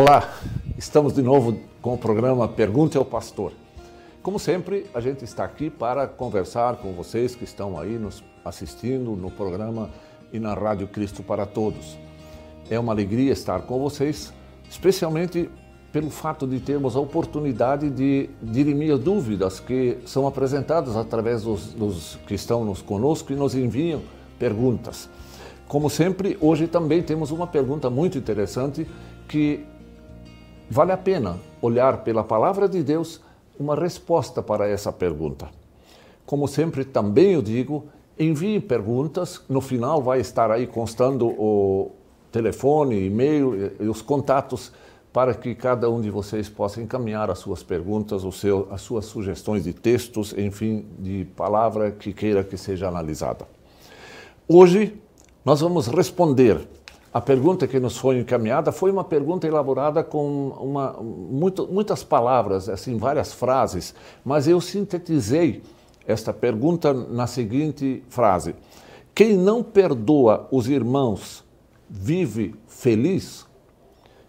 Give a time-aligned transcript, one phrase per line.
[0.00, 0.32] Olá,
[0.78, 3.52] estamos de novo com o programa Pergunte ao Pastor.
[4.22, 9.16] Como sempre, a gente está aqui para conversar com vocês que estão aí nos assistindo
[9.16, 9.90] no programa
[10.32, 11.98] e na Rádio Cristo para Todos.
[12.70, 14.32] É uma alegria estar com vocês,
[14.70, 15.50] especialmente
[15.90, 22.16] pelo fato de termos a oportunidade de dirimir dúvidas que são apresentadas através dos, dos
[22.24, 24.00] que estão nos conosco e nos enviam
[24.38, 25.10] perguntas.
[25.66, 28.86] Como sempre, hoje também temos uma pergunta muito interessante
[29.26, 29.66] que
[30.70, 33.20] vale a pena olhar pela palavra de Deus
[33.58, 35.48] uma resposta para essa pergunta.
[36.24, 37.86] Como sempre, também eu digo,
[38.18, 41.92] envie perguntas, no final vai estar aí constando o
[42.30, 44.72] telefone, e-mail e os contatos
[45.12, 49.64] para que cada um de vocês possa encaminhar as suas perguntas, seu, as suas sugestões
[49.64, 53.48] de textos, enfim, de palavra que queira que seja analisada.
[54.46, 55.00] Hoje
[55.44, 56.68] nós vamos responder
[57.18, 62.68] a pergunta que nos foi encaminhada foi uma pergunta elaborada com uma, muito, muitas palavras,
[62.68, 63.92] assim, várias frases,
[64.24, 65.60] mas eu sintetizei
[66.06, 68.54] esta pergunta na seguinte frase:
[69.12, 71.44] Quem não perdoa os irmãos
[71.90, 73.44] vive feliz?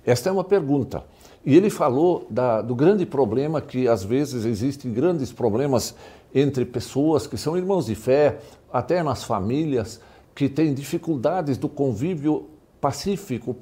[0.04, 1.04] Esta é uma pergunta.
[1.46, 5.94] E ele falou da, do grande problema que às vezes existem grandes problemas
[6.34, 8.40] entre pessoas que são irmãos de fé,
[8.74, 10.02] até nas famílias,
[10.34, 12.48] que têm dificuldades do convívio
[12.80, 13.56] pacífico,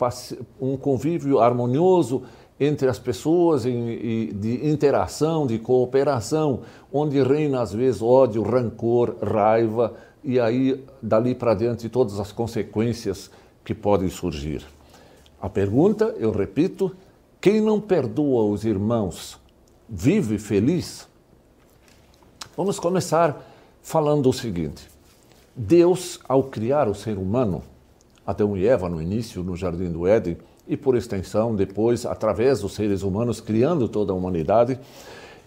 [0.60, 2.24] um convívio harmonioso
[2.60, 10.40] entre as pessoas, de interação, de cooperação, onde reina às vezes ódio, rancor, raiva e
[10.40, 13.30] aí dali para diante todas as consequências
[13.64, 14.66] que podem surgir.
[15.40, 16.96] A pergunta, eu repito,
[17.40, 19.40] quem não perdoa os irmãos
[19.88, 21.08] vive feliz?
[22.56, 23.40] Vamos começar
[23.84, 24.90] falando o seguinte:
[25.56, 27.62] Deus, ao criar o ser humano,
[28.28, 32.74] Adão e Eva no início, no jardim do Éden, e por extensão, depois, através dos
[32.74, 34.78] seres humanos, criando toda a humanidade,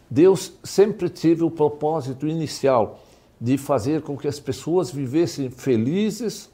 [0.09, 3.01] Deus sempre teve o propósito inicial
[3.39, 6.49] de fazer com que as pessoas vivessem felizes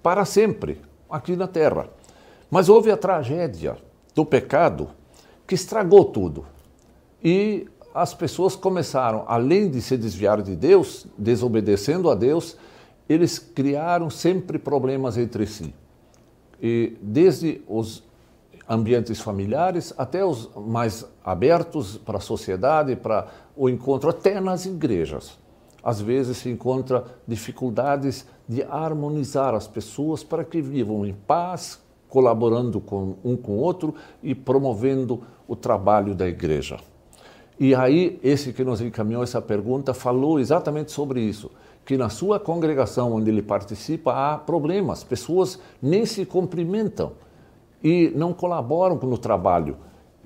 [0.00, 1.88] para sempre aqui na Terra.
[2.48, 3.76] Mas houve a tragédia
[4.14, 4.90] do pecado
[5.46, 6.46] que estragou tudo.
[7.22, 12.56] E as pessoas começaram, além de se desviar de Deus, desobedecendo a Deus,
[13.08, 15.72] eles criaram sempre problemas entre si.
[16.60, 18.02] E desde os
[18.68, 25.38] ambientes familiares até os mais abertos para a sociedade, para o encontro, até nas igrejas.
[25.82, 32.80] Às vezes se encontra dificuldades de harmonizar as pessoas para que vivam em paz, colaborando
[32.80, 36.78] com um com o outro e promovendo o trabalho da igreja.
[37.58, 41.50] E aí, esse que nos encaminhou essa pergunta falou exatamente sobre isso
[41.86, 47.12] que na sua congregação onde ele participa há problemas, pessoas nem se cumprimentam
[47.82, 49.76] e não colaboram no trabalho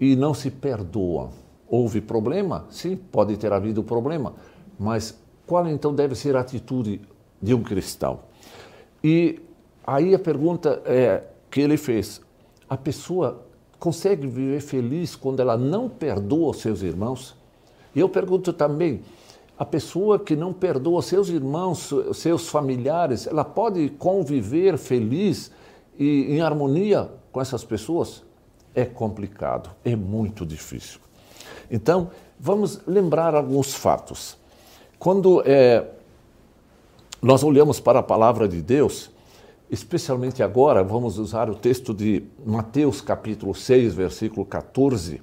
[0.01, 1.29] e não se perdoam.
[1.69, 2.65] Houve problema?
[2.71, 4.33] Sim, pode ter havido problema,
[4.79, 5.17] mas
[5.47, 7.03] qual então deve ser a atitude
[7.41, 8.21] de um cristão?
[9.05, 9.39] E
[9.87, 12.23] aí a pergunta é, que ele fez:
[12.71, 13.45] a pessoa
[13.79, 17.37] consegue viver feliz quando ela não perdoa os seus irmãos?
[17.95, 19.03] E eu pergunto também,
[19.61, 25.53] a pessoa que não perdoa seus irmãos, seus familiares, ela pode conviver feliz
[25.99, 28.23] e em harmonia com essas pessoas?
[28.75, 30.99] É complicado, é muito difícil.
[31.71, 34.35] Então, vamos lembrar alguns fatos.
[34.99, 35.87] Quando é,
[37.21, 39.11] nós olhamos para a palavra de Deus,
[39.71, 45.21] especialmente agora, vamos usar o texto de Mateus capítulo 6, versículo 14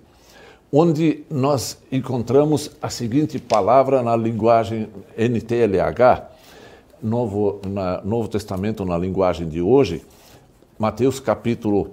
[0.72, 6.28] onde nós encontramos a seguinte palavra na linguagem NTLH,
[7.01, 10.03] Novo, na, Novo Testamento na linguagem de hoje,
[10.77, 11.91] Mateus capítulo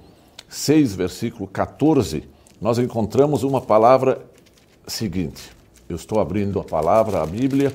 [0.48, 2.24] 6, versículo 14,
[2.60, 4.24] nós encontramos uma palavra
[4.86, 5.52] seguinte.
[5.88, 7.74] Eu estou abrindo a palavra, a Bíblia,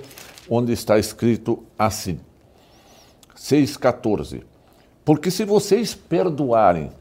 [0.50, 2.20] onde está escrito assim:
[3.38, 4.42] 6,14.
[5.06, 6.92] Porque se vocês perdoarem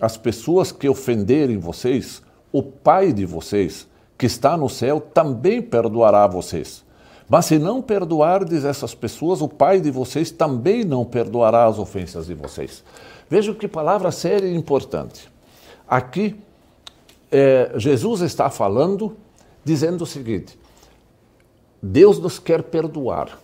[0.00, 2.22] as pessoas que ofenderem vocês,
[2.52, 3.86] o Pai de vocês,
[4.18, 6.84] que está no céu, também perdoará vocês.
[7.28, 12.26] Mas se não perdoardes essas pessoas, o Pai de vocês também não perdoará as ofensas
[12.26, 12.82] de vocês.
[13.28, 15.30] Vejam que palavra séria e importante.
[15.88, 16.36] Aqui,
[17.30, 19.16] é, Jesus está falando,
[19.64, 20.58] dizendo o seguinte:
[21.80, 23.38] Deus nos quer perdoar,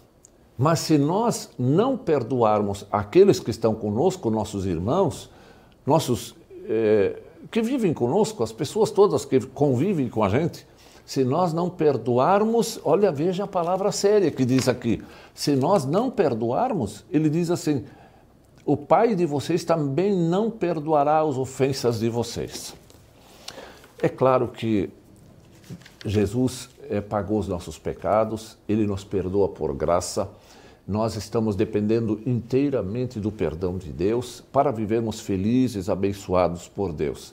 [0.59, 5.31] mas se nós não perdoarmos aqueles que estão conosco, nossos irmãos,
[5.87, 6.35] nossos
[6.69, 7.21] é,
[7.51, 10.67] que vivem conosco, as pessoas todas que convivem com a gente,
[11.05, 15.01] se nós não perdoarmos, olha, veja a palavra séria que diz aqui.
[15.33, 17.85] Se nós não perdoarmos, ele diz assim:
[18.65, 22.75] o pai de vocês também não perdoará as ofensas de vocês.
[24.03, 24.91] É claro que
[26.05, 30.29] Jesus é, pagou os nossos pecados, ele nos perdoa por graça.
[30.87, 37.33] Nós estamos dependendo inteiramente do perdão de Deus para vivermos felizes, abençoados por Deus.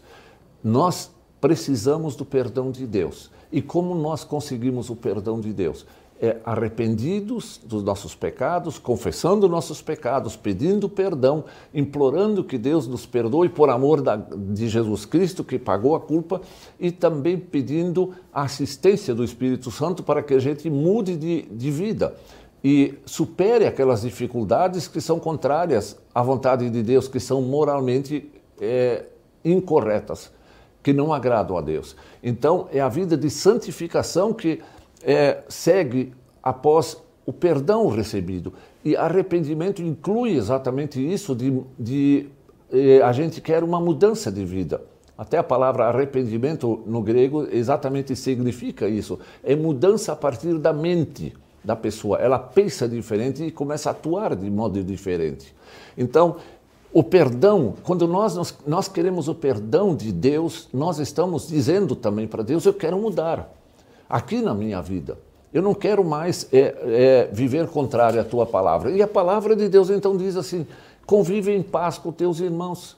[0.64, 1.12] Nós
[1.44, 3.30] precisamos do perdão de Deus.
[3.52, 5.86] E como nós conseguimos o perdão de Deus?
[6.22, 11.44] É, arrependidos dos nossos pecados, confessando nossos pecados, pedindo perdão,
[11.74, 16.40] implorando que Deus nos perdoe por amor da, de Jesus Cristo, que pagou a culpa,
[16.80, 21.72] e também pedindo a assistência do Espírito Santo para que a gente mude de, de
[21.72, 22.16] vida
[22.64, 28.32] e supere aquelas dificuldades que são contrárias à vontade de Deus, que são moralmente
[28.62, 29.08] é,
[29.44, 30.32] incorretas
[30.84, 31.96] que não agradam a Deus.
[32.22, 34.62] Então, é a vida de santificação que
[35.02, 36.14] é, segue
[36.44, 38.54] após o perdão recebido.
[38.84, 42.28] E arrependimento inclui exatamente isso, de, de
[42.70, 44.82] eh, a gente quer uma mudança de vida.
[45.18, 49.20] Até a palavra arrependimento no grego exatamente significa isso.
[49.42, 51.34] É mudança a partir da mente
[51.64, 52.18] da pessoa.
[52.18, 55.56] Ela pensa diferente e começa a atuar de modo diferente.
[55.98, 56.38] Então,
[56.94, 62.28] o perdão, quando nós, nós, nós queremos o perdão de Deus, nós estamos dizendo também
[62.28, 63.52] para Deus: eu quero mudar
[64.08, 65.18] aqui na minha vida.
[65.52, 68.92] Eu não quero mais é, é, viver contrário à tua palavra.
[68.92, 70.68] E a palavra de Deus então diz assim:
[71.06, 72.96] convive em paz com teus irmãos.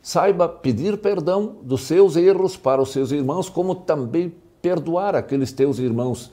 [0.00, 5.80] Saiba pedir perdão dos seus erros para os seus irmãos, como também perdoar aqueles teus
[5.80, 6.30] irmãos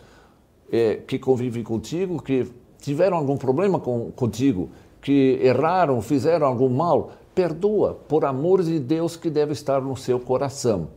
[0.72, 2.48] é, que convivem contigo, que
[2.80, 4.70] tiveram algum problema com, contigo,
[5.02, 10.20] que erraram, fizeram algum mal, perdoa, por amor de Deus que deve estar no seu
[10.20, 10.90] coração.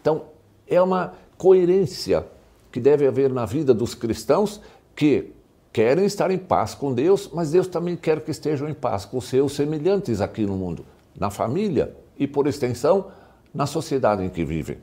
[0.00, 0.22] Então,
[0.66, 2.26] é uma coerência
[2.70, 4.60] que deve haver na vida dos cristãos
[4.94, 5.32] que
[5.72, 9.20] querem estar em paz com Deus, mas Deus também quer que estejam em paz com
[9.20, 10.84] seus semelhantes aqui no mundo,
[11.18, 13.06] na família e, por extensão,
[13.54, 14.78] na sociedade em que vivem.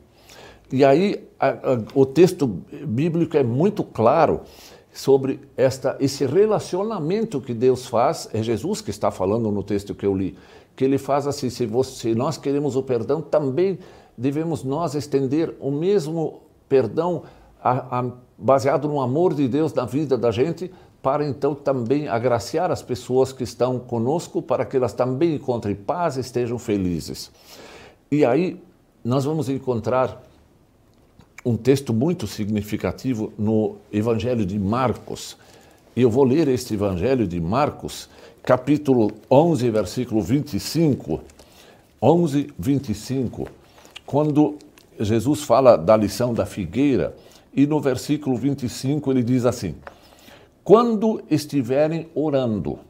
[0.72, 1.56] E aí a, a,
[1.94, 4.40] o texto bíblico é muito claro
[4.96, 10.06] sobre esta, esse relacionamento que Deus faz, é Jesus que está falando no texto que
[10.06, 10.38] eu li,
[10.74, 13.78] que ele faz assim: se, você, se nós queremos o perdão, também
[14.16, 17.24] devemos nós estender o mesmo perdão
[17.62, 20.72] a, a, baseado no amor de Deus na vida da gente,
[21.02, 26.16] para então também agraciar as pessoas que estão conosco, para que elas também encontrem paz
[26.16, 27.30] e estejam felizes.
[28.10, 28.58] E aí
[29.04, 30.22] nós vamos encontrar
[31.46, 35.36] um texto muito significativo no Evangelho de Marcos.
[35.94, 38.08] E eu vou ler este Evangelho de Marcos,
[38.42, 41.20] capítulo 11, versículo 25.
[42.02, 43.48] 11, 25,
[44.04, 44.56] quando
[44.98, 47.16] Jesus fala da lição da figueira,
[47.54, 49.76] e no versículo 25 ele diz assim:
[50.64, 52.80] Quando estiverem orando,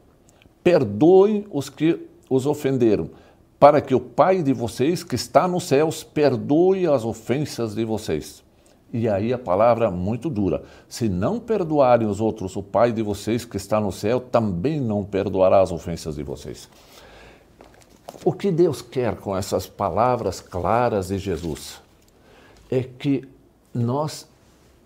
[0.63, 3.11] perdoem os que os ofenderam,
[3.59, 8.46] para que o Pai de vocês, que está nos céus, perdoe as ofensas de vocês.
[8.91, 10.63] E aí a palavra muito dura.
[10.87, 15.03] Se não perdoarem os outros, o Pai de vocês que está no céu também não
[15.03, 16.69] perdoará as ofensas de vocês.
[18.23, 21.81] O que Deus quer com essas palavras claras de Jesus
[22.71, 23.27] é que
[23.73, 24.27] nós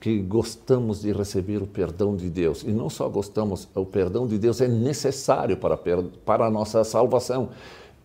[0.01, 4.39] que gostamos de receber o perdão de Deus, e não só gostamos, o perdão de
[4.39, 7.49] Deus é necessário para, para a nossa salvação.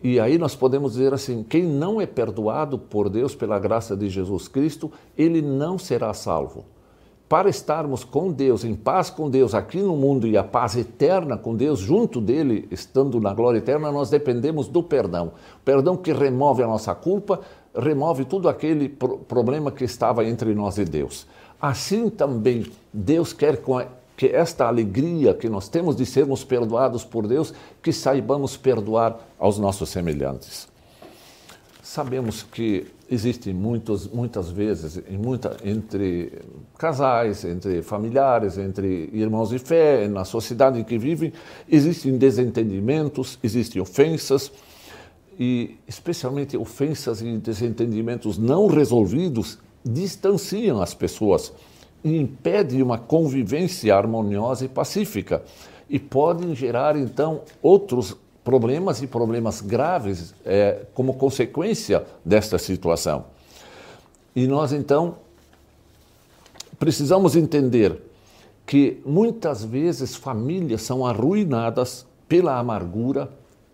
[0.03, 4.09] E aí nós podemos dizer assim: quem não é perdoado por Deus pela graça de
[4.09, 6.65] Jesus Cristo, ele não será salvo.
[7.27, 11.37] Para estarmos com Deus, em paz com Deus aqui no mundo e a paz eterna
[11.37, 15.33] com Deus, junto dele, estando na glória eterna, nós dependemos do perdão.
[15.65, 17.41] Perdão que remove a nossa culpa,
[17.75, 21.27] remove tudo aquele problema que estava entre nós e Deus.
[21.59, 23.57] Assim também Deus quer
[24.17, 29.59] que esta alegria que nós temos de sermos perdoados por Deus, que saibamos perdoar aos
[29.59, 30.67] nossos semelhantes.
[31.83, 36.33] Sabemos que existem muitos, muitas vezes muita, entre
[36.77, 41.31] casais, entre familiares, entre irmãos de fé, na sociedade em que vivem,
[41.69, 44.51] existem desentendimentos, existem ofensas,
[45.39, 51.53] e especialmente ofensas e desentendimentos não resolvidos distanciam as pessoas
[52.15, 55.43] impede uma convivência harmoniosa e pacífica
[55.89, 63.25] e podem gerar então outros problemas e problemas graves é, como consequência desta situação.
[64.35, 65.15] E nós então
[66.79, 67.99] precisamos entender
[68.65, 73.29] que muitas vezes famílias são arruinadas pela amargura,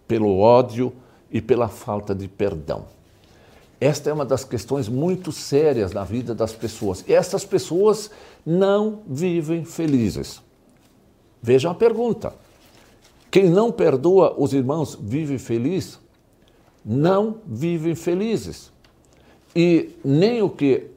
[0.07, 0.93] pelo ódio
[1.31, 2.85] e pela falta de perdão.
[3.83, 7.03] Esta é uma das questões muito sérias na vida das pessoas.
[7.05, 8.09] Essas pessoas
[8.45, 10.41] não vivem felizes.
[11.41, 12.33] Vejam a pergunta:
[13.29, 15.99] quem não perdoa os irmãos vive feliz?
[16.85, 18.71] Não vivem felizes.
[19.53, 20.87] E nem o que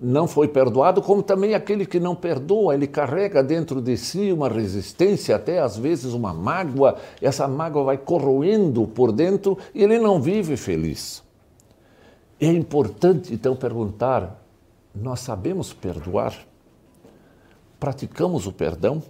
[0.00, 4.48] não foi perdoado, como também aquele que não perdoa, ele carrega dentro de si uma
[4.48, 10.22] resistência, até às vezes uma mágoa, essa mágoa vai corroendo por dentro e ele não
[10.22, 11.26] vive feliz.
[12.40, 14.40] É importante então perguntar:
[14.94, 16.34] nós sabemos perdoar?
[17.80, 19.02] Praticamos o perdão?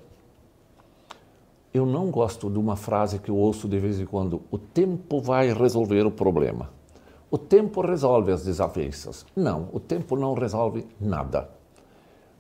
[1.73, 5.21] Eu não gosto de uma frase que eu ouço de vez em quando: o tempo
[5.21, 6.71] vai resolver o problema.
[7.31, 9.27] O tempo resolve as desavenças.
[9.37, 11.51] Não, o tempo não resolve nada.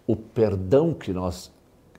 [0.06, 1.52] O perdão que nós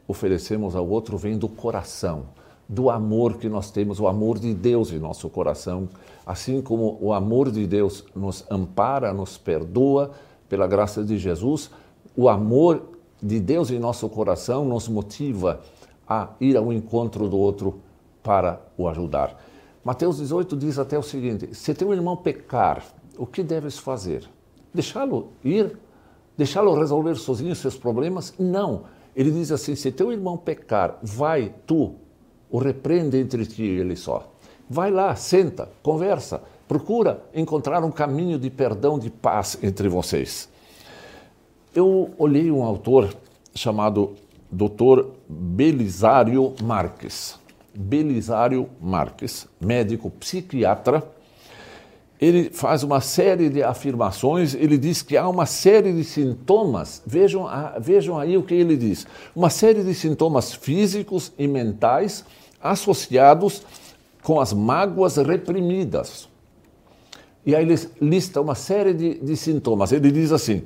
[0.07, 2.25] oferecemos ao outro vem do coração,
[2.69, 5.89] do amor que nós temos, o amor de Deus em nosso coração.
[6.23, 10.11] Assim como o amor de Deus nos ampara, nos perdoa,
[10.47, 11.71] pela graça de Jesus,
[12.15, 12.83] o amor
[13.21, 15.61] de Deus em nosso coração nos motiva
[16.07, 17.79] a ir ao encontro do outro
[18.23, 19.39] para o ajudar.
[19.83, 22.83] Mateus 18 diz até o seguinte: se teu irmão pecar,
[23.17, 24.27] o que deves fazer?
[24.73, 25.77] Deixá-lo ir?
[26.37, 28.33] Deixá-lo resolver sozinho seus problemas?
[28.39, 28.83] Não.
[29.15, 31.95] Ele diz assim: se teu irmão pecar, vai tu,
[32.49, 34.31] o repreende entre ti e ele só.
[34.69, 40.49] Vai lá, senta, conversa, procura encontrar um caminho de perdão, de paz entre vocês.
[41.73, 43.13] Eu olhei um autor
[43.53, 44.15] chamado
[44.51, 45.05] Dr.
[45.27, 47.39] Belisário Marques.
[47.75, 51.03] Belisário Marques, médico psiquiatra,
[52.19, 57.47] ele faz uma série de afirmações, ele diz que há uma série de sintomas, vejam,
[57.79, 62.25] vejam aí o que ele diz, uma série de sintomas físicos e mentais
[62.61, 63.63] associados
[64.21, 66.27] com as mágoas reprimidas.
[67.45, 69.91] E aí ele lista uma série de, de sintomas.
[69.93, 70.63] Ele diz assim: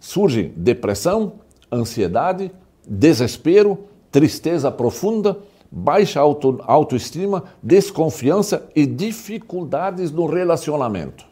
[0.00, 1.34] surgem depressão,
[1.72, 2.50] ansiedade,
[2.86, 3.78] desespero,
[4.10, 5.38] tristeza profunda,
[5.70, 11.26] baixa auto, autoestima, desconfiança e dificuldades no relacionamento.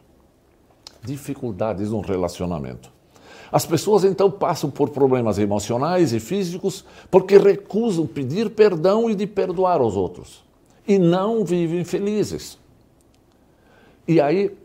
[1.03, 2.91] Dificuldades no relacionamento.
[3.51, 9.25] As pessoas então passam por problemas emocionais e físicos porque recusam pedir perdão e de
[9.25, 10.43] perdoar os outros.
[10.87, 12.57] E não vivem felizes.
[14.07, 14.55] E aí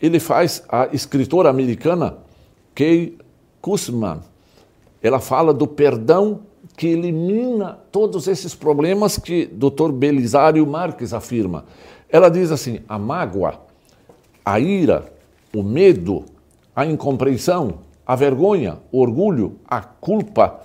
[0.00, 2.18] ele faz a escritora americana
[2.74, 3.18] Kay
[3.60, 4.20] Kussman.
[5.02, 6.40] Ela fala do perdão
[6.80, 9.92] que elimina todos esses problemas que Dr.
[9.92, 11.66] Belisário Marques afirma.
[12.08, 13.60] Ela diz assim: a mágoa,
[14.42, 15.12] a ira,
[15.54, 16.24] o medo,
[16.74, 20.58] a incompreensão, a vergonha, o orgulho, a culpa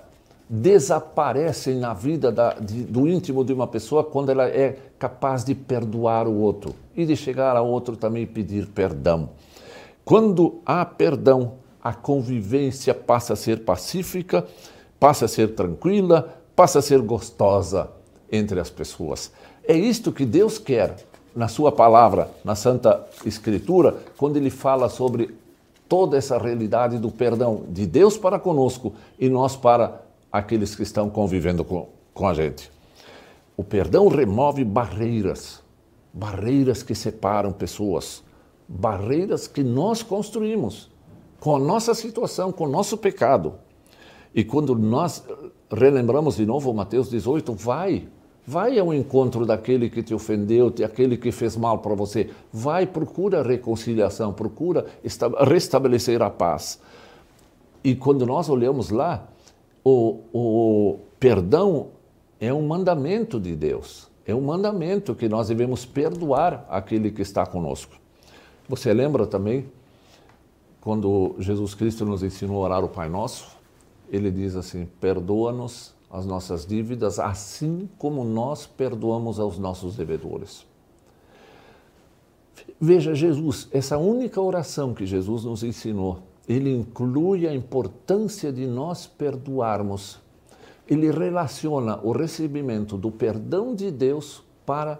[0.50, 5.54] desaparecem na vida da, de, do íntimo de uma pessoa quando ela é capaz de
[5.54, 9.32] perdoar o outro e de chegar ao outro também pedir perdão.
[10.06, 14.46] Quando há perdão, a convivência passa a ser pacífica
[15.00, 17.90] passa a ser tranquila, passa a ser gostosa
[18.32, 19.32] entre as pessoas.
[19.68, 20.96] É isto que Deus quer
[21.36, 25.36] na Sua palavra, na Santa Escritura, quando Ele fala sobre
[25.88, 31.10] toda essa realidade do perdão de Deus para conosco e nós para aqueles que estão
[31.10, 32.72] convivendo com, com a gente.
[33.58, 35.62] O perdão remove barreiras,
[36.12, 38.24] barreiras que separam pessoas,
[38.68, 40.90] barreiras que nós construímos
[41.40, 43.54] com a nossa situação, com o nosso pecado.
[44.36, 45.24] E quando nós
[45.72, 48.06] relembramos de novo Mateus 18, vai,
[48.46, 52.30] vai ao encontro daquele que te ofendeu, daquele que fez mal para você.
[52.52, 54.88] Vai, procura reconciliação, procura
[55.48, 56.82] restabelecer a paz.
[57.82, 59.26] E quando nós olhamos lá,
[59.82, 61.88] o, o perdão
[62.38, 64.10] é um mandamento de Deus.
[64.28, 67.96] É um mandamento que nós devemos perdoar aquele que está conosco.
[68.68, 69.68] Você lembra também
[70.82, 73.56] quando Jesus Cristo nos ensinou a orar o Pai Nosso?
[74.10, 80.66] Ele diz assim: perdoa-nos as nossas dívidas, assim como nós perdoamos aos nossos devedores.
[82.80, 89.08] Veja, Jesus, essa única oração que Jesus nos ensinou, ele inclui a importância de nós
[89.08, 90.20] perdoarmos.
[90.88, 95.00] Ele relaciona o recebimento do perdão de Deus para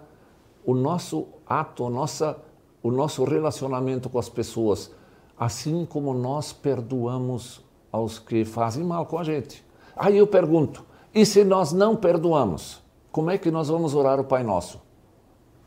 [0.64, 2.36] o nosso ato, nossa,
[2.82, 4.90] o nosso relacionamento com as pessoas,
[5.38, 7.64] assim como nós perdoamos
[7.96, 9.64] aos que fazem mal com a gente.
[9.96, 10.84] Aí eu pergunto:
[11.14, 14.80] e se nós não perdoamos, como é que nós vamos orar o Pai Nosso?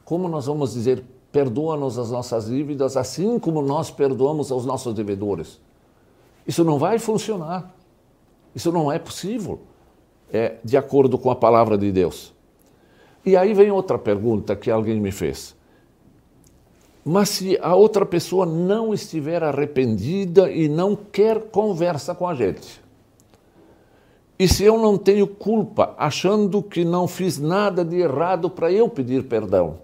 [0.05, 5.59] Como nós vamos dizer, perdoa-nos as nossas dívidas, assim como nós perdoamos aos nossos devedores?
[6.48, 7.75] Isso não vai funcionar.
[8.55, 9.59] Isso não é possível,
[10.31, 12.33] é, de acordo com a palavra de Deus.
[13.25, 15.55] E aí vem outra pergunta que alguém me fez.
[17.03, 22.82] Mas se a outra pessoa não estiver arrependida e não quer conversa com a gente,
[24.38, 28.88] e se eu não tenho culpa, achando que não fiz nada de errado para eu
[28.88, 29.79] pedir perdão,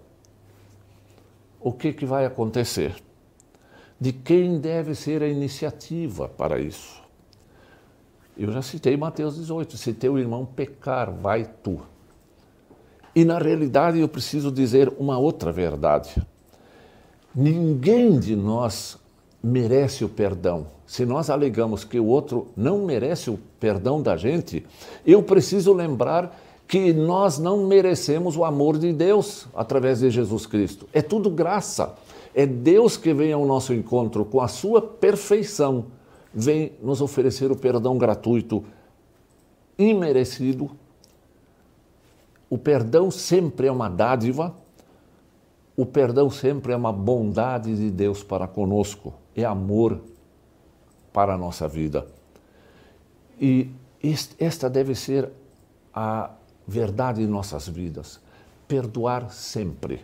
[1.60, 2.96] o que, que vai acontecer?
[4.00, 7.04] De quem deve ser a iniciativa para isso?
[8.38, 11.82] Eu já citei Mateus 18: se teu irmão pecar, vai tu.
[13.16, 16.16] E na realidade eu preciso dizer uma outra verdade.
[17.36, 18.98] Ninguém de nós
[19.44, 20.68] merece o perdão.
[20.88, 24.66] Se nós alegamos que o outro não merece o perdão da gente,
[25.06, 30.88] eu preciso lembrar que nós não merecemos o amor de Deus através de Jesus Cristo.
[30.94, 31.96] É tudo graça.
[32.34, 35.86] É Deus que vem ao nosso encontro com a sua perfeição,
[36.34, 38.64] vem nos oferecer o perdão gratuito,
[39.78, 40.70] imerecido.
[42.50, 44.54] O perdão sempre é uma dádiva,
[45.78, 50.02] o perdão sempre é uma bondade de Deus para conosco, é amor
[51.12, 52.08] para a nossa vida.
[53.40, 53.70] E
[54.40, 55.30] esta deve ser
[55.94, 56.32] a
[56.68, 58.20] verdade em nossas vidas.
[58.68, 60.02] Perdoar sempre.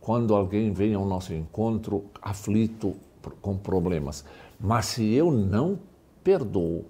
[0.00, 2.94] Quando alguém vem ao nosso encontro aflito
[3.40, 4.24] com problemas.
[4.58, 5.78] Mas se eu não
[6.22, 6.84] perdoo,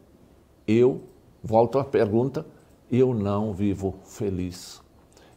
[0.67, 1.03] eu,
[1.43, 2.47] volto à pergunta,
[2.91, 4.83] eu não vivo feliz.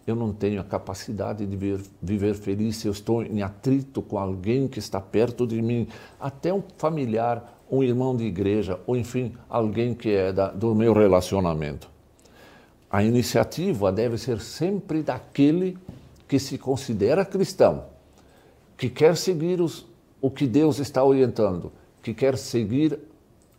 [0.10, 4.18] Eu não tenho a capacidade de viver, viver feliz se eu estou em atrito com
[4.18, 5.88] alguém que está perto de mim,
[6.20, 10.94] até um familiar, um irmão de igreja, ou enfim, alguém que é da, do meu
[10.94, 11.88] relacionamento.
[12.89, 15.78] A iniciativa deve ser sempre daquele
[16.28, 17.84] que se considera cristão,
[18.75, 19.86] que quer seguir os,
[20.20, 22.98] o que Deus está orientando, que quer seguir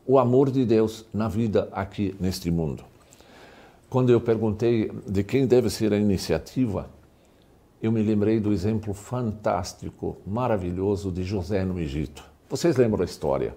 [0.05, 2.83] o amor de Deus na vida aqui neste mundo.
[3.91, 6.89] Quando eu perguntei de quem deve ser a iniciativa,
[7.83, 12.23] eu me lembrei do exemplo fantástico, maravilhoso de José no Egito.
[12.49, 13.53] Vocês lembram a história?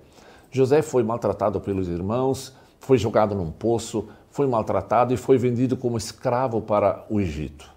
[0.49, 5.99] José foi maltratado pelos irmãos, foi jogado num poço, foi maltratado e foi vendido como
[5.99, 7.69] escravo para o Egito.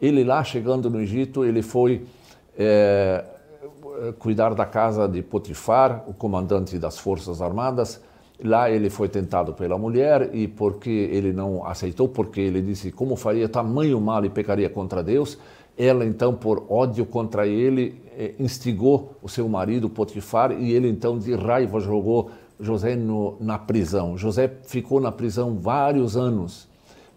[0.00, 2.06] Ele lá, chegando no Egito, ele foi
[2.56, 3.26] é,
[4.18, 8.00] cuidar da casa de Potifar, o comandante das forças armadas.
[8.42, 13.16] Lá ele foi tentado pela mulher e porque ele não aceitou, porque ele disse como
[13.16, 15.38] faria tamanho mal e pecaria contra Deus,
[15.76, 21.18] ela então por ódio contra ele é, instigou o seu marido Potifar e ele então
[21.18, 24.16] de raiva jogou José no, na prisão.
[24.16, 26.67] José ficou na prisão vários anos.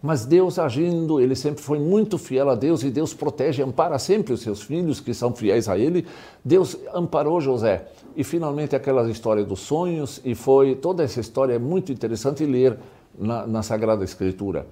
[0.02, 4.32] Mas Deus agindo, ele sempre foi muito fiel a Deus e Deus protege, ampara sempre
[4.32, 6.04] os seus filhos que são fiéis a ele.
[6.44, 7.86] Deus amparou José.
[8.16, 12.76] E finalmente aquela história dos sonhos, e foi toda essa história é muito interessante ler
[13.16, 14.66] na, na Sagrada Escritura.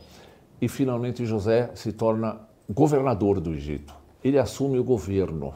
[0.61, 2.37] E finalmente José se torna
[2.69, 3.95] governador do Egito.
[4.25, 5.55] Ele assume o governo.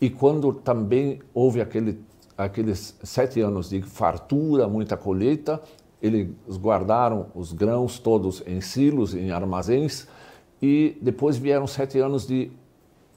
[0.00, 1.98] E quando também houve aquele
[2.36, 5.60] aqueles sete anos de fartura, muita colheita,
[6.02, 10.08] eles guardaram os grãos todos em silos, em armazéns,
[10.60, 12.50] e depois vieram sete anos de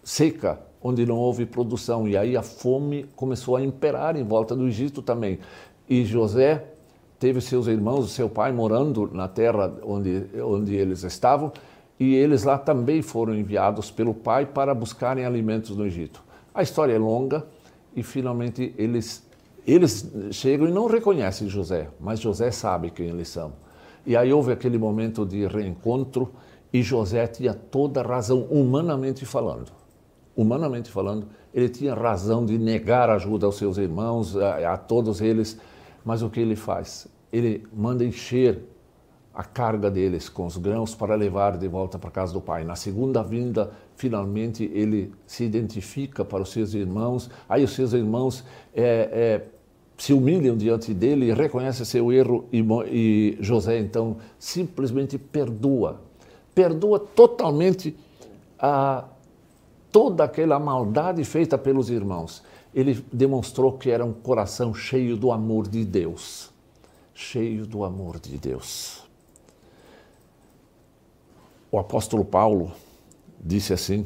[0.04, 4.68] seca, onde não houve produção, e aí a fome começou a imperar em volta do
[4.68, 5.40] Egito também.
[5.90, 6.64] E José
[7.20, 11.52] teve seus irmãos, seu pai morando na terra onde, onde eles estavam,
[12.00, 16.24] e eles lá também foram enviados pelo pai para buscarem alimentos no Egito.
[16.54, 17.46] A história é longa,
[17.96, 19.25] e finalmente eles,
[19.66, 23.54] eles chegam e não reconhecem José, mas José sabe quem eles são.
[24.06, 26.32] E aí houve aquele momento de reencontro
[26.72, 29.72] e José tinha toda razão, humanamente falando.
[30.36, 35.58] Humanamente falando, ele tinha razão de negar ajuda aos seus irmãos, a, a todos eles,
[36.04, 37.08] mas o que ele faz?
[37.32, 38.62] Ele manda encher
[39.34, 42.64] a carga deles com os grãos para levar de volta para casa do pai.
[42.64, 48.46] Na segunda vinda, finalmente ele se identifica para os seus irmãos, aí os seus irmãos
[48.74, 49.48] é, é,
[49.98, 56.02] se humilham diante dele, reconhecem seu erro e, e José então simplesmente perdoa,
[56.54, 57.96] perdoa totalmente
[58.60, 59.06] a
[59.92, 62.44] toda aquela maldade feita pelos irmãos.
[62.74, 66.52] Ele demonstrou que era um coração cheio do amor de Deus,
[67.14, 69.02] cheio do amor de Deus.
[71.72, 72.74] O apóstolo Paulo
[73.40, 74.06] disse assim: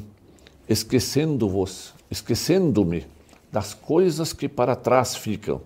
[0.68, 3.06] esquecendo-vos, esquecendo-me
[3.50, 5.60] das coisas que para trás ficam,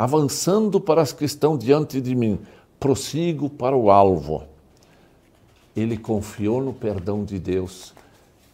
[0.00, 2.38] avançando para as que estão diante de mim,
[2.78, 4.44] prossigo para o alvo.
[5.76, 7.92] Ele confiou no perdão de Deus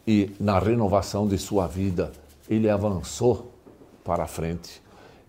[0.05, 2.11] e na renovação de sua vida,
[2.51, 3.53] ele avançou
[4.03, 4.83] para a frente.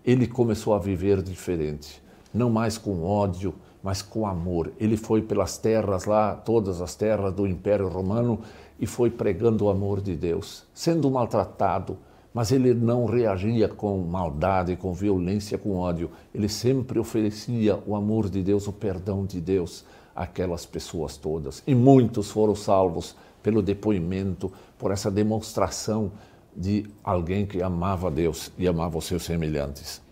[0.04, 2.02] Ele começou a viver diferente,
[2.34, 4.72] não mais com ódio, mas com amor.
[4.80, 8.40] Ele foi pelas terras lá, todas as terras do Império Romano,
[8.80, 11.96] e foi pregando o amor de Deus, sendo maltratado,
[12.32, 16.10] mas ele não reagia com maldade, com violência, com ódio.
[16.34, 21.62] Ele sempre oferecia o amor de Deus, o perdão de Deus àquelas pessoas todas.
[21.66, 26.12] E muitos foram salvos pelo depoimento, por essa demonstração
[26.54, 30.02] de alguém que amava Deus e amava os seus semelhantes.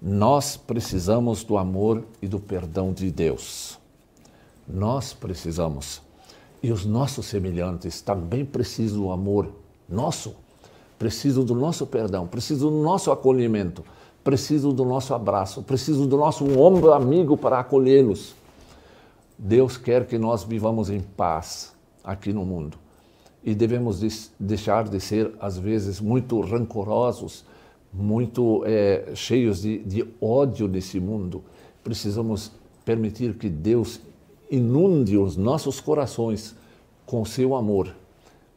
[0.00, 3.78] Nós precisamos do amor e do perdão de Deus.
[4.68, 6.02] Nós precisamos.
[6.62, 9.50] E os nossos semelhantes também precisam do amor
[9.88, 10.36] nosso,
[10.98, 13.84] precisam do nosso perdão, precisam do nosso acolhimento,
[14.22, 18.34] precisam do nosso abraço, precisam do nosso ombro amigo para acolhê-los.
[19.38, 22.78] Deus quer que nós vivamos em paz aqui no mundo
[23.44, 27.44] e devemos deixar de ser, às vezes, muito rancorosos,
[27.92, 31.44] muito é, cheios de, de ódio nesse mundo.
[31.82, 32.50] Precisamos
[32.84, 34.00] permitir que Deus
[34.50, 36.56] inunde os nossos corações
[37.04, 37.94] com seu amor,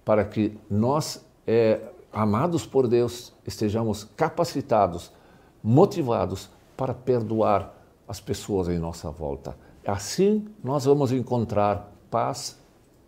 [0.06, 1.82] para que nós, é,
[2.17, 5.12] amados por Deus, estejamos capacitados,
[5.63, 7.71] motivados para perdoar
[8.08, 9.56] as pessoas em nossa volta.
[9.86, 12.58] Assim nós vamos encontrar paz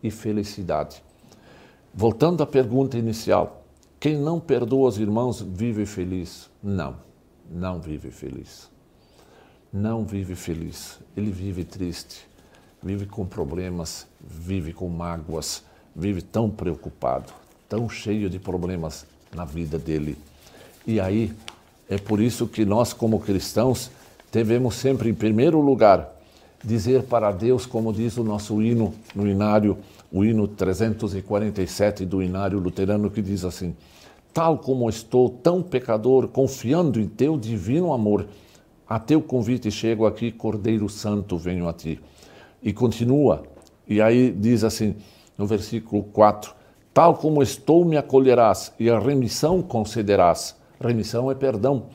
[0.04, 1.04] e felicidade.
[1.92, 3.64] Voltando à pergunta inicial,
[4.00, 6.48] quem não perdoa os irmãos vive feliz?
[6.62, 6.98] Não,
[7.50, 8.70] não vive feliz.
[9.74, 11.00] Não vive feliz.
[11.18, 12.30] Ele vive triste,
[12.82, 15.64] vive com problemas, vive com mágoas,
[15.96, 17.34] vive tão preocupado,
[17.70, 20.18] tão cheio de problemas na vida dele.
[20.86, 21.32] E aí,
[21.88, 23.92] é por isso que nós, como cristãos,
[24.32, 26.10] devemos sempre, em primeiro lugar,
[26.64, 29.78] dizer para Deus, como diz o nosso hino no inário,
[30.12, 33.76] o hino 347 do inário luterano, que diz assim:
[34.34, 38.28] Tal como estou, tão pecador, confiando em teu divino amor,
[38.88, 42.00] a teu convite chego aqui, Cordeiro Santo, venho a ti.
[42.62, 43.44] E continua,
[43.88, 44.96] e aí diz assim,
[45.38, 46.59] no versículo 4:
[47.00, 50.58] Tal como estou, me acolherás, e a remissão concederás.
[50.82, 51.86] Remissão é perdão.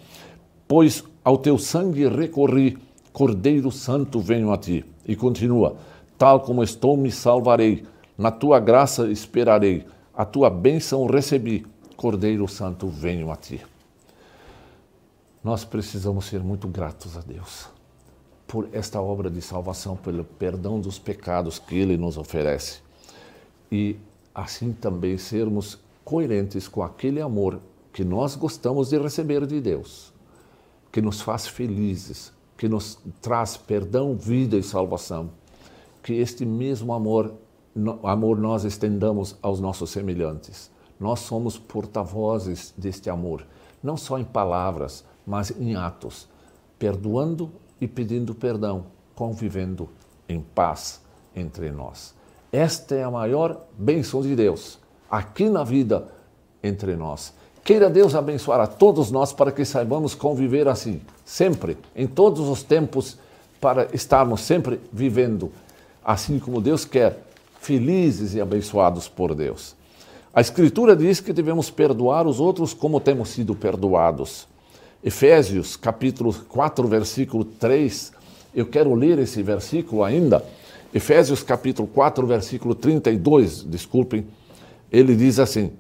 [0.67, 2.79] Pois ao teu sangue recorri,
[3.13, 4.83] Cordeiro Santo, venho a ti.
[5.07, 5.77] E continua:
[6.17, 7.85] Tal como estou, me salvarei,
[8.17, 11.67] na tua graça esperarei, a tua bênção recebi,
[11.99, 13.61] Cordeiro Santo, venho a ti.
[15.45, 17.69] Nós precisamos ser muito gratos a Deus
[18.47, 22.81] por esta obra de salvação, pelo perdão dos pecados que Ele nos oferece.
[23.71, 23.99] E
[24.35, 27.61] assim também sermos coerentes com aquele amor
[27.93, 30.13] que nós gostamos de receber de Deus,
[30.91, 35.31] que nos faz felizes, que nos traz perdão, vida e salvação.
[36.03, 37.33] Que este mesmo amor,
[38.03, 40.71] amor nós estendamos aos nossos semelhantes.
[40.99, 43.47] Nós somos porta-vozes deste amor,
[43.83, 46.29] não só em palavras, mas em atos,
[46.79, 49.89] perdoando e pedindo perdão, convivendo
[50.29, 51.01] em paz
[51.35, 52.15] entre nós.
[52.55, 54.79] Esta é a maior bênção de Deus
[55.11, 56.07] aqui na vida
[56.63, 57.35] entre nós.
[57.65, 62.63] Queira Deus abençoar a todos nós para que saibamos conviver assim, sempre, em todos os
[62.63, 63.19] tempos,
[63.61, 65.51] para estarmos sempre vivendo
[66.05, 67.25] assim como Deus quer,
[67.59, 69.75] felizes e abençoados por Deus.
[70.33, 74.47] A Escritura diz que devemos perdoar os outros como temos sido perdoados.
[75.03, 78.13] Efésios capítulo 4, versículo 3.
[78.55, 80.45] Eu quero ler esse versículo ainda.
[80.95, 84.27] Efésios capítulo 4, versículo 32, desculpem.
[84.93, 85.73] Ele diz assim: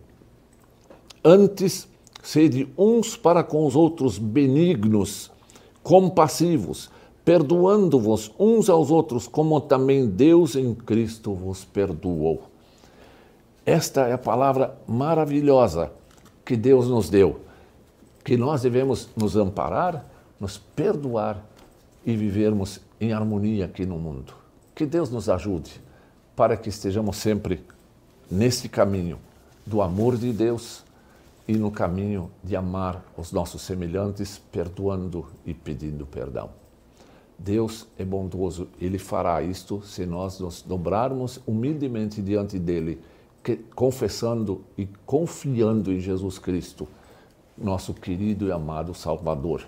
[1.24, 1.88] Antes
[2.22, 5.30] sede uns para com os outros benignos,
[5.82, 6.90] compassivos,
[7.24, 12.42] perdoando-vos uns aos outros, como também Deus em Cristo vos perdoou.
[13.64, 15.92] Esta é a palavra maravilhosa
[16.44, 17.40] que Deus nos deu
[18.24, 20.06] que nós devemos nos amparar,
[20.40, 21.44] nos perdoar
[22.06, 24.43] e vivermos em harmonia aqui no mundo.
[24.74, 25.80] Que Deus nos ajude
[26.34, 27.64] para que estejamos sempre
[28.30, 29.18] nesse caminho
[29.64, 30.82] do amor de Deus
[31.46, 36.50] e no caminho de amar os nossos semelhantes, perdoando e pedindo perdão.
[37.38, 43.00] Deus é bondoso, Ele fará isto se nós nos dobrarmos humildemente diante dEle,
[43.74, 46.88] confessando e confiando em Jesus Cristo
[47.56, 49.64] nosso querido e amado Salvador.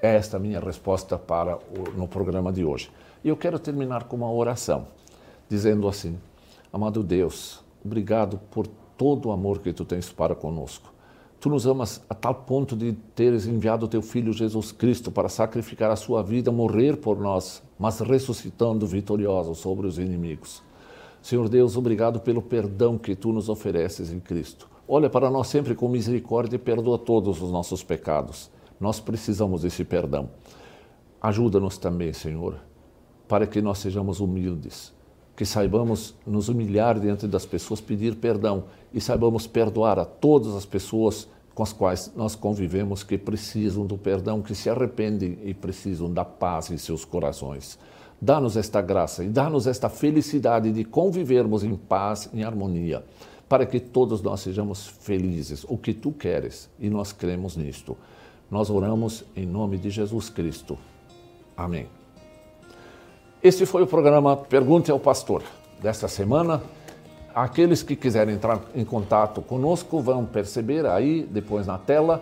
[0.00, 2.90] Esta é a minha resposta para o, no programa de hoje.
[3.24, 4.86] E eu quero terminar com uma oração,
[5.48, 6.18] dizendo assim:
[6.72, 10.92] Amado Deus, obrigado por todo o amor que tu tens para conosco.
[11.40, 15.88] Tu nos amas a tal ponto de teres enviado teu filho Jesus Cristo para sacrificar
[15.88, 20.62] a sua vida, morrer por nós, mas ressuscitando vitorioso sobre os inimigos.
[21.22, 24.68] Senhor Deus, obrigado pelo perdão que tu nos ofereces em Cristo.
[24.86, 28.50] Olha para nós sempre com misericórdia e perdoa todos os nossos pecados.
[28.80, 30.30] Nós precisamos desse perdão.
[31.20, 32.56] Ajuda-nos também, Senhor,
[33.28, 34.92] para que nós sejamos humildes,
[35.36, 40.64] que saibamos nos humilhar diante das pessoas, pedir perdão e saibamos perdoar a todas as
[40.64, 46.12] pessoas com as quais nós convivemos que precisam do perdão, que se arrependem e precisam
[46.12, 47.78] da paz em seus corações.
[48.20, 53.04] Dá-nos esta graça e dá-nos esta felicidade de convivermos em paz, em harmonia
[53.48, 57.96] para que todos nós sejamos felizes, o que tu queres, e nós cremos nisto.
[58.50, 60.78] Nós oramos em nome de Jesus Cristo.
[61.56, 61.88] Amém.
[63.40, 65.44] Este foi o programa Pergunte ao Pastor
[65.80, 66.60] desta semana.
[67.32, 72.20] Aqueles que quiserem entrar em contato conosco vão perceber aí, depois na tela,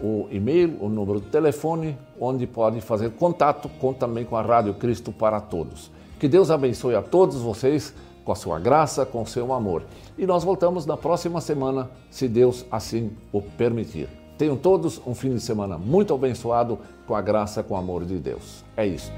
[0.00, 4.74] o e-mail, o número de telefone, onde podem fazer contato com, também com a Rádio
[4.74, 5.88] Cristo para Todos.
[6.18, 9.84] Que Deus abençoe a todos vocês com a sua graça, com o seu amor.
[10.18, 14.08] E nós voltamos na próxima semana, se Deus assim o permitir.
[14.36, 16.76] Tenham todos um fim de semana muito abençoado
[17.06, 18.64] com a graça, com o amor de Deus.
[18.76, 19.12] É isto.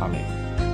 [0.00, 0.73] Amém.